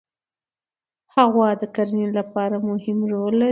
[1.13, 3.49] هوا د کرنې لپاره مهم رول لري